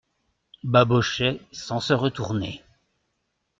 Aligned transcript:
Babochet 0.63 1.39
sans 1.51 1.79
se 1.79 1.93
retourner. 1.93 2.63